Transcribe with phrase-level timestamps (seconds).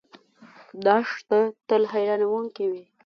[0.85, 2.83] دښته تل حیرانونکې وي.